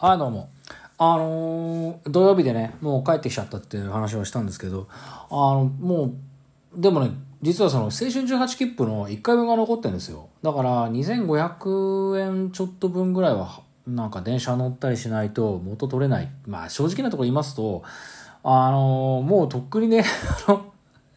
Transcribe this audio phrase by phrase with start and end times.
[0.00, 0.48] あどうも。
[0.96, 6.12] あのー土曜日でね、もう帰ってきちゃったっていう話をしたんですけど、あの、も
[6.76, 7.10] う、でもね、
[7.42, 10.28] 実はその青春18切符の1回分が残ってるんですよ。
[10.40, 16.30] だから2500円ちょっと分ぐらいは、なんか電車乗ったりしないと元取れない。
[16.46, 17.82] まあ正直なところ言いますと、
[18.44, 20.04] あのーもうとっくにね、
[20.46, 20.64] あの、青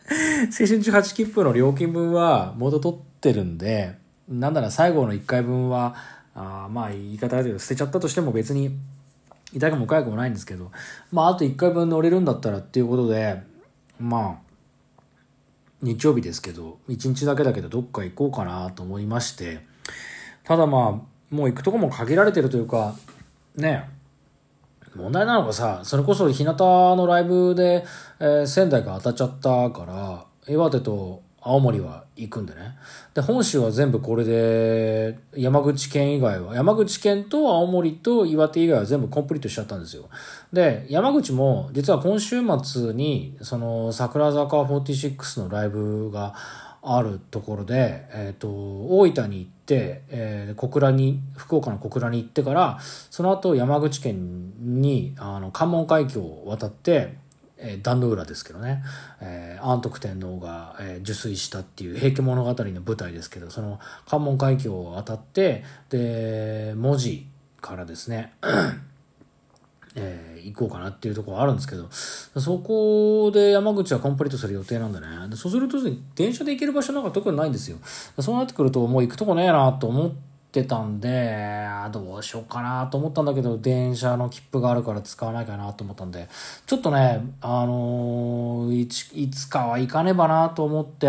[0.09, 3.95] 春18切符の料金分は元取ってるんで、
[4.27, 5.95] なんなら最後の1回分は、
[6.35, 8.77] あまあ言い方だけど捨てちゃったとしても別に
[9.53, 10.71] 痛くも痒くもないんですけど、
[11.11, 13.41] まああと1回分乗れるんだったらっていうことで、
[13.99, 14.51] まあ、
[15.81, 19.59] 日曜日ですけど、1日だけだけどどっか行こうかなと思いまして、
[20.43, 22.95] ただまあ、もう行くとこも限られてるというか、
[23.55, 23.89] ね、
[24.95, 26.55] 問題なのがさ、それこそ日向
[26.95, 27.85] のライブで、
[28.19, 32.77] えー仙台が当たっちゃったから、岩手と青森は行くんでね。
[33.15, 40.07] で、本州は全部これで、山口県以外は、山口県と青森と岩手以外は全部コンプリートしちゃったんですよ。
[40.53, 46.35] で、山口も実は今週末に、その桜坂46のライブが
[46.83, 57.17] あるところで、えっ、と、大分に行って、えー小倉に、福岡の小倉に行ってから、その後山口県に、あの、関門海峡を渡って、
[57.61, 58.83] えー壇ノ浦ですけどね、
[59.21, 67.27] えー安徳天皇が、えー受水したっていう平家物語の舞台ですけど、その関門海峡を渡って、で、文字
[67.61, 68.33] からですね、
[69.95, 75.05] えー行こうかなっていうところあるんですけど、そこで山口はコンプリートする予定なんでね。
[75.29, 75.77] でそうすると、
[76.15, 77.77] 電車で行ける場所なんか特にないんですよ。
[78.19, 80.30] そうなってくると、もう行くとこねえなと思って
[80.65, 86.27] たんで、どうしようかなと思ったんだけど、電車の切符があるから使わないかなと思ったんで、
[86.65, 91.07] ちょっとね、あのーいついつかは行かねばなと思って、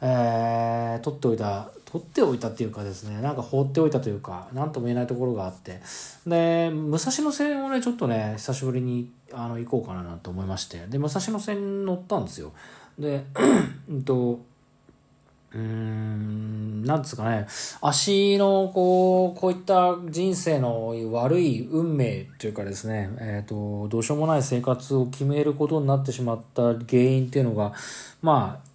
[0.00, 5.80] えー取っておいた、取っておいたっていうかですね、なんか放っておいたというか、なんとも言えないところがあって、
[6.26, 12.52] で、武蔵野線をね、ちょっとね、久しぶりにあの行こうかなと思いまして、で、武蔵野線乗ったんですよ。
[12.98, 13.24] で、
[13.88, 14.40] うんと、
[15.54, 17.46] うーん、なんですかね、
[17.80, 27.72] 足のこう、こういった人生の悪い運命というかですね、えっ、と、どうしようもない生活を決めることになってしまった原因っていうのが、
[28.20, 28.67] まあ、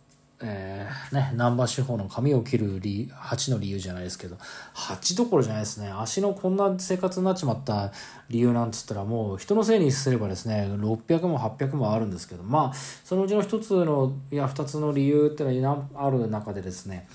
[0.45, 4.37] えーね、南波手法の髪を切る理8の理由じゃないですけど、
[4.75, 5.89] 8どころじゃないですね。
[5.89, 7.93] 足のこんな生活になっちまった
[8.29, 17.07] 理由なんつったらもう人のせいにすればですね、600も800もあるんですけど、まあ、そのうちの1つの、いや、2つの理由っていうのはある中でですね、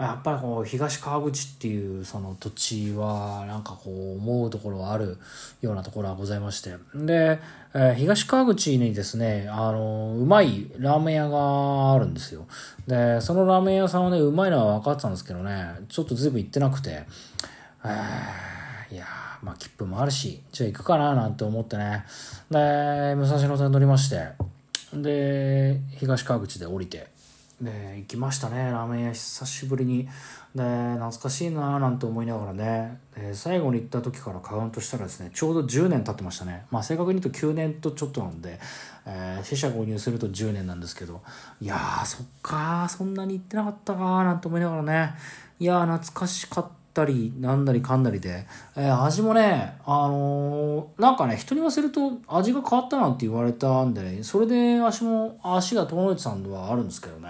[0.00, 5.18] やっぱりこう東川口っていうその土地はなんかこう思うところはある
[5.60, 6.76] ようなところはございまして。
[6.94, 7.38] で、
[7.74, 12.46] え東川口にですねあのうまいラーメン屋があるんですよ。
[12.86, 17.04] でそのラーメン屋さんはねうまいのは分かってたんですけどねちょっとずいぶん行ってなくて。
[17.84, 18.60] えー
[18.92, 22.04] いやーまあ切符もあるしじゃあ行くかななんて思ってね。
[22.50, 24.28] で武蔵野線乗りまして。
[24.92, 27.19] で東川口で降りて。
[27.60, 28.70] で行きましたね。
[28.70, 29.12] ラーメン屋。
[29.12, 30.08] 久しぶりに。
[30.54, 30.62] で
[30.94, 32.98] 懐かしいなーなんて思いながらね。
[33.14, 36.64] で最後に行った時からカウントしたらですねちょうど10年経ってましたね。
[36.70, 38.58] まあ正確に言うと9年とちょっとなんで、
[39.06, 41.20] えー、死者購入すると10年なんですけど。
[41.60, 45.14] いやーそっかーそんなに行ってなかったかーなんて思いながらね。
[45.58, 46.79] いやー懐かしかった。
[46.92, 48.46] たりなんなりかんなりで、
[48.76, 57.28] えー味もねあのーなんかね人に言わせると味が変わったなんて言われたんでねそれで足も足が遠のいてたんではあるんですけどね。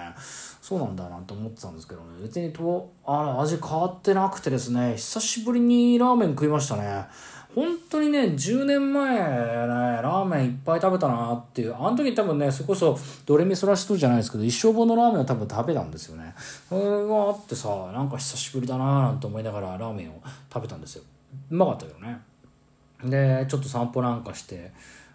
[0.61, 2.07] そうなんだなんて思ってたんですけどね。
[2.23, 7.07] 別にとあの味変わってなくてですね久しぶりにラーメン食いましたね。
[7.55, 16.33] 本当にね10年前ねラーメンいっぱい食べたなっていうあの時多分ねそれこそドレミソラシドじゃないですけど一生分のラーメンを多分食べたんですよね。
[16.69, 20.23] それがあってさなんか久しぶりだなーなんて思いながらラーメンを
[20.53, 21.03] 食べたんですよ。
[21.51, 22.21] うまかったけどね。
[23.05, 24.71] でちょっと散歩なんかして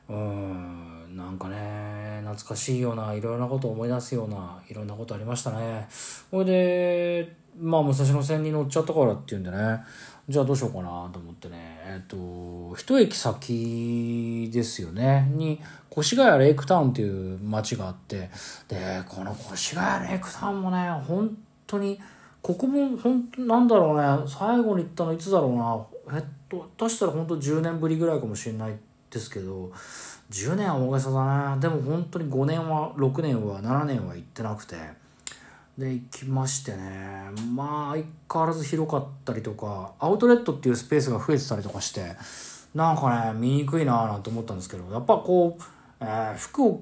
[0.09, 5.88] うーんなんかね懐かしいようないろいろなことを思い出すようないろんなことありましたね。
[6.31, 9.79] ほいでまあ武蔵野線に乗っちゃったからっていうんでね。
[10.28, 11.78] じゃあどうしようかなと思ってね。
[11.86, 15.29] えっと一駅先ですよね。
[15.34, 15.61] に
[15.96, 18.29] 越谷レイクタウンっていう街があって。
[18.67, 22.00] でこの越谷レイクタウンもね本当に
[22.41, 24.28] ここも本当なんだろうね。
[24.28, 25.47] 最後に行ったのいつだろ
[26.08, 26.17] うな。
[26.17, 28.76] えっと出したら本当10年ぶりぐらいかもしれない
[29.09, 29.72] ですけど。
[30.32, 35.04] 10年は大げさだねでも本当に5年は6年は7年は行ってなくて。
[35.78, 37.30] で行きましてね。
[37.54, 42.16] まあ相変わらず広かったりとかアウトレットっていうスペースが増えてたりとかして
[42.74, 45.64] なんかね見にくいなぁなんて思ったんですけどやっぱこう、
[46.02, 46.82] えー服を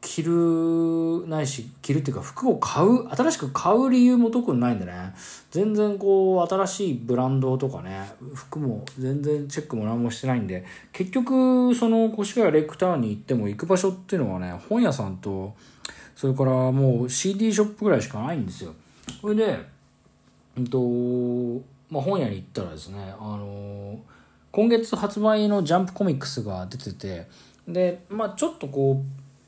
[0.00, 5.14] 着るないし着るっていうか服を買う新しく買う理由も特にないんでね。
[5.50, 15.54] 全然こう新しいブランドとかね服も全然チェックも何もしてないんで結局その越谷レイクタウンに行っても行く場所っていうのはね本屋さんと
[16.18, 18.74] それからもう CD ショップぐらいしかないんですよ。
[19.20, 19.56] それで
[20.56, 23.96] うんとまあ本屋に行ったらですねあの
[24.50, 27.28] 今月発売のジャンプコミックスが出てて
[27.68, 29.00] でまあちょっとこ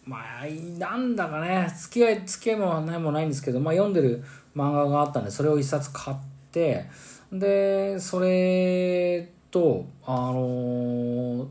[0.07, 0.47] うまあ
[0.79, 4.23] なんだかね付き合い付き合いもないもないんですけど、まあ、読んでる
[4.55, 6.17] 漫画があったんでそれを一冊買っ
[6.53, 6.89] て
[7.33, 11.49] でそれとあの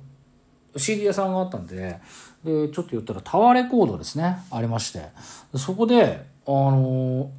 [0.78, 2.00] CD 屋さんがあったんで
[2.44, 4.38] でちょっと言ったらタワーレコードですね。
[4.52, 5.10] ありまして。
[5.56, 7.30] そこであの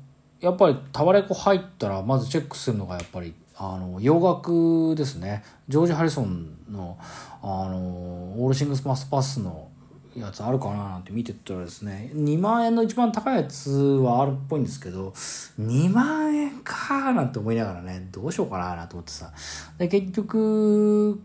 [0.41, 5.45] やっぱりタワレコ入ったらまずチェックするのがやっぱりあの洋楽ですね。
[5.69, 6.99] ジョージ・ハリソンの
[7.43, 7.77] あの
[8.39, 9.69] オールシングス・マスパスの
[10.17, 15.11] やつあるかななんて見てたらですね2万円の一番高いやつはあるっぽいんですけど
[15.61, 19.31] 2万円かなんて思いながらねどうしようかななんて思ってさ。
[19.79, 21.21] で結局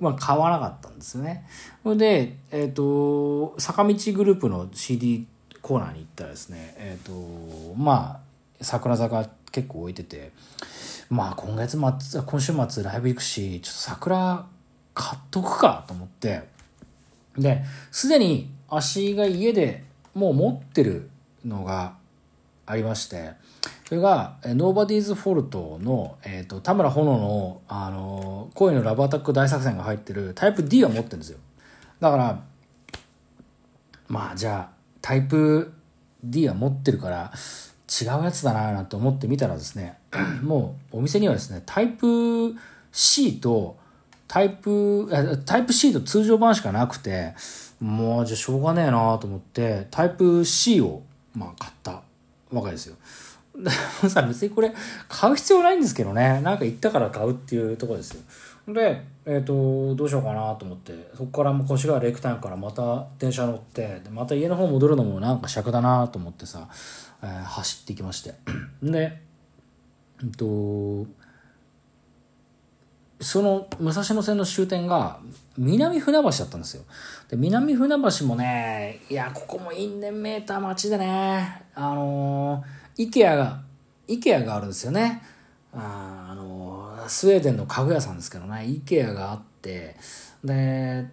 [0.00, 1.46] まあ買わなかったんですね。
[1.82, 5.26] それでえっ、ー、と坂道グループの CD
[5.62, 10.32] コーナーに行ったらですねえっ、ー、とまあ桜坂結構置いてて
[11.08, 14.46] まあ今月末今週末ライブ行くしちょっと桜
[14.94, 16.42] 買っとくかと思って
[17.38, 19.84] で、すでに足が家で
[20.14, 21.10] もう持ってる
[21.44, 21.95] のが
[22.66, 23.32] ありまして、
[23.86, 31.38] それが、Nobody's Fault の、えっ、ー、と、田村炎の、あの、恋のラブアタック大作戦が入ってるタイプ D は持ってるんですよ。
[32.00, 32.42] だから、
[34.08, 35.72] まあじゃあ、タイプ
[36.22, 37.32] D は持ってるから、
[37.88, 39.98] 違うやつだななんて思ってみたらですね、
[40.42, 42.54] もうお店にはですね、タイプ
[42.90, 43.76] C と
[44.28, 45.08] タイプ、
[45.44, 47.34] タイプ C と通常版しかなくて、
[47.80, 51.02] もうじゃあしょうがねえなと思って、タイプ C を、
[51.34, 52.02] まあ買った
[52.52, 52.96] わけですよ。
[53.54, 53.70] で
[54.02, 54.72] もさ、別にこれ
[55.08, 56.40] 買う必要ないんですけどね。
[56.42, 58.22] なんか行ったから買うっていうとこですよ。
[58.68, 66.68] で、えっ、ー、と、どうしようかなと思って、そこからも越谷レイクタイムからまた電車乗って、でまた家の方戻るのもなんか尺だなと思ってさ、
[67.22, 68.34] えー、走っていきまして。
[68.82, 69.22] で、
[70.20, 71.06] えっと、
[73.20, 75.18] その武蔵野線の終点が
[75.56, 76.84] 南船橋だったんですよ。
[77.28, 83.62] で、南船橋もね、いや、ここも因縁メーター街でね、あのー、イケアが、
[84.06, 85.22] イケアがあるんですよね。
[85.72, 89.96] あ、あのー、スウェーデンの家具屋さんですけどね、イケアがあって、
[90.44, 91.06] で、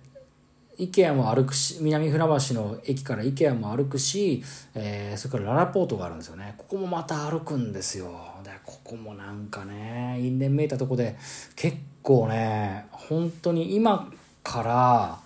[0.77, 4.43] イケアも歩くし、南船橋の駅からイケアも歩くし、
[4.75, 6.55] えー、それからララポートがあるんですよね。
[6.57, 8.11] ここもまた歩くんですよ。
[8.43, 8.49] で、
[8.83, 11.15] こもなんかね、因縁めいたとこで、
[11.55, 14.11] 結構ね本当に今
[14.43, 15.23] から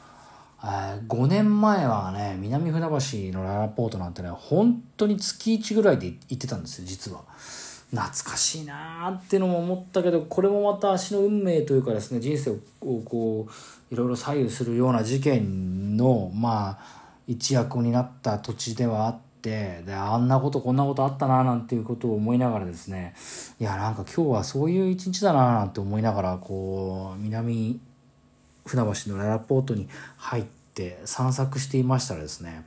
[0.64, 7.22] え5年前はね南船橋のララポートなんてね本当に月1ぐらいで行ってたんですよ実は。
[7.90, 16.80] 懐かしいなーってのも思ったけどこれもまた足の運命というかですね人生をこういろいろ左右するような事件のまあ
[17.28, 23.16] 一役になった土地ではあってであんなことこんなことあったななんていうことを思いながらですね
[23.62, 27.80] いやなんか今日はそういう一日だななんて思いながらこう南
[28.66, 32.66] 船橋のララポートに入って散策していましたらですね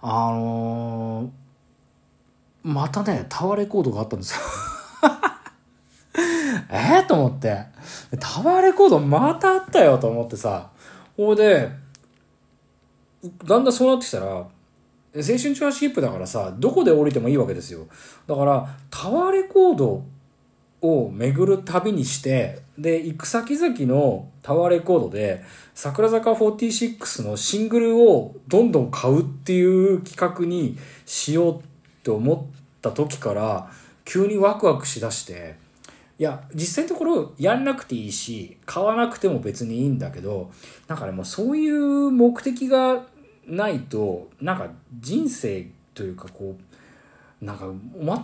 [0.00, 4.40] あのー、またねタワーレコードがあったんですよ。
[6.70, 7.66] えと思って。
[8.20, 10.70] タワーレコードまたあったよと思ってさ。
[11.16, 11.70] ほいで
[13.44, 14.46] だんだんそうなってきたら
[15.16, 17.86] 青春18切符だからさ、どこで降りてもいいわけですよ。
[18.26, 20.04] だから、タワーレコード
[20.82, 25.42] を巡る旅にして、で、行く先々のタワーレコードで、
[25.74, 31.62] 桜坂46のシングルをどんどん買うっていう企画にしようっ
[32.02, 33.70] て思った時から、
[34.04, 35.56] 急にワクワクしだして、
[36.18, 40.50] いや、実際のところやんなくていいし、買わなくても別にいいんだけど、
[40.88, 43.06] なんかね、もうそういう目的が
[43.46, 46.56] ないとなんか人生というかこ
[47.42, 47.66] うなんか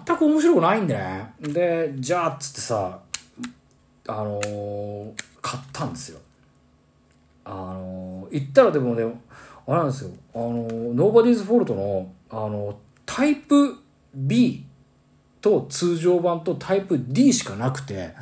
[0.07, 1.35] 全く面白くないんでね。
[1.41, 2.99] でじゃあっつってさ
[4.09, 6.21] あのー、買ったんですよ。
[7.45, 9.05] あのー、言ったらでもね
[9.67, 10.11] あれなんですよ。
[10.35, 13.76] あのー、ノーバディーズフォルトのあのタイプ
[14.14, 14.64] B
[15.41, 18.14] と通常版とタイプ D しかなくて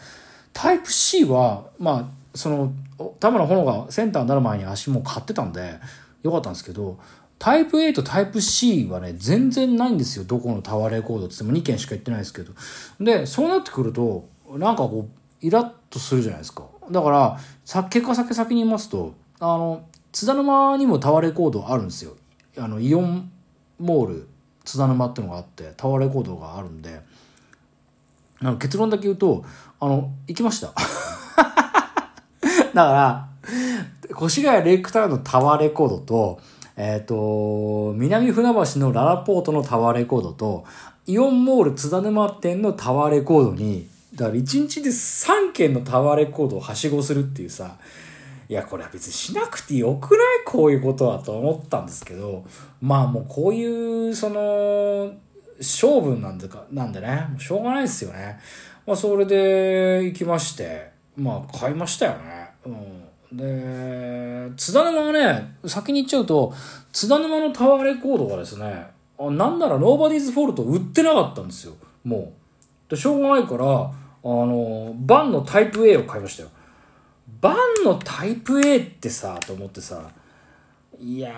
[0.52, 2.04] タイプ C はまあ
[2.34, 2.72] その
[3.20, 5.74] 田村炎がセンターになる前に足も買ってたんで
[6.22, 6.98] よかったんですけど、
[7.38, 10.24] タイプ A とタイプ C はね、全然ないんですよ。
[10.24, 12.52] どこのタワーレコードって言っても2件しか行ってないですけど。
[13.00, 16.64] で、そうなってくると、なんかこう、イラッとするじゃないですか。
[16.90, 22.16] だから、さ、結果先先に言いますと、あの、津田沼にもタワーレコードあるんですよ。
[22.58, 23.30] あの、イオン
[23.78, 24.28] モール
[24.64, 27.00] 津田沼ってのがあって、タワーレコードがあるんで、
[28.40, 29.44] あの結論だけ言うと、
[29.80, 30.74] あの、行きました。
[30.76, 30.82] だ
[31.42, 33.29] から、
[34.10, 36.40] 越谷レイクタウンのタワーレコードと、
[36.76, 40.64] えっ、と、南船橋のララポートのタワーレコードと、
[41.06, 47.76] イオンモール津田沼店のタワーレコードに、だから1日で3軒のタワーレコードをはしごするっていうさ、
[48.48, 50.18] いや、これは別にしなくてよくない？
[50.44, 52.44] こういうことはと思ったんですけど、
[52.80, 55.12] まあもうこういう、その、
[55.58, 58.40] 勝負なんでか、なんでね、もうしょうがないですよね。
[58.86, 62.48] まあそれで行きまして、まあ買いましたよね。
[62.66, 62.99] うん。
[63.32, 66.52] で、津田沼がね、先に言っちゃうと、
[66.92, 68.86] 津田沼のタワーレコードがですね、
[69.18, 71.74] あなんならノーバディーズフォルト売ってなかったんですよ。
[72.04, 72.32] も
[72.88, 72.90] う。
[72.90, 73.92] で、しょうがないから、あ
[74.24, 76.48] の、バンのタイプ A を買いましたよ。
[77.40, 80.10] バンのタイプ A ってさ、と思ってさ、
[80.98, 81.30] いや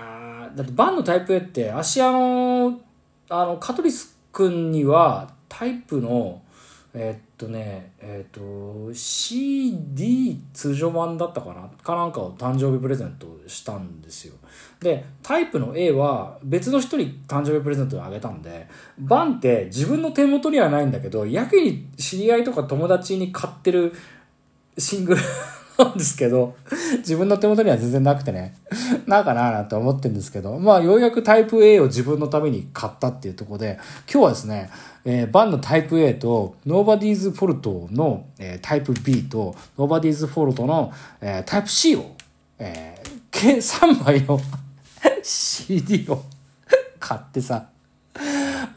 [0.55, 2.81] ー、だってバンのタイプ A って、足あの、
[3.29, 6.41] あの、カトリス君にはタイプの、
[6.95, 11.71] えっとね、えっと、CD 通常版だったかな？
[11.83, 14.35] かなんかを誕生日プレゼントしたんですよ。
[14.79, 18.69] で、タイプの A は別の人に誕生日プレゼントをあげたんで、
[18.99, 23.95] バンって自分の手元にはないんだけど、やけに知り合いとか友達に買ってる
[24.77, 25.21] シングル
[25.79, 26.55] なんですけど、
[26.99, 28.55] 自分の手元には全然なくてね、
[29.07, 33.79] なんかなーなんて思ってるんですけど、まあようやくタイプ A を自分のために買ったっていうところで、
[34.13, 34.71] 今日はですね、
[35.05, 42.05] えーバンのタイプ A と、ノーバディーズフォルトの、えータイプ B と、ノーバディーズフォルトの、えータイプ C を、
[42.59, 44.39] えー計3枚の
[45.25, 46.23] CD を
[47.01, 47.67] 買ってさ、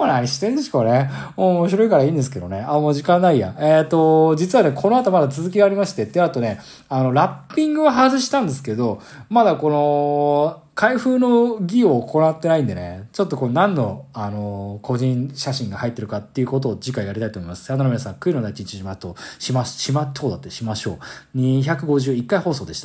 [0.06, 1.10] もう何してんですかこれ。
[1.36, 2.62] もう面白いからいいんですけどね。
[2.62, 3.56] あ、もう時間ないや。
[3.60, 6.60] えっ、と、実はね、この後まだ続きがありまして、で、あとね、
[6.90, 17.64] あの、ラッピングは外したんですけど、まだこの、開封の儀を行ってないんでね、ちょっとこう何の、あの、個人写真が入ってるかっていうことを次回やりたいと思います。
[17.64, 21.00] さよなら皆さん、悔いのない一日しまと、しま、しまっとうだってしましょ
[21.34, 21.38] う。
[21.38, 22.84] 251回放送でした。